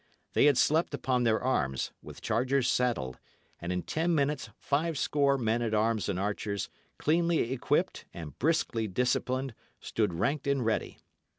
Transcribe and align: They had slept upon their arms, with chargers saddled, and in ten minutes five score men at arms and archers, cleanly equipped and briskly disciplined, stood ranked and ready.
They 0.33 0.45
had 0.45 0.57
slept 0.57 0.95
upon 0.95 1.25
their 1.25 1.39
arms, 1.39 1.91
with 2.01 2.23
chargers 2.23 2.67
saddled, 2.67 3.19
and 3.59 3.71
in 3.71 3.83
ten 3.83 4.15
minutes 4.15 4.49
five 4.57 4.97
score 4.97 5.37
men 5.37 5.61
at 5.61 5.75
arms 5.75 6.09
and 6.09 6.19
archers, 6.19 6.69
cleanly 6.97 7.53
equipped 7.53 8.05
and 8.11 8.35
briskly 8.39 8.87
disciplined, 8.87 9.53
stood 9.79 10.15
ranked 10.15 10.47
and 10.47 10.65
ready. 10.65 10.97